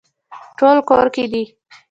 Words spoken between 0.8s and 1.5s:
کور کې دي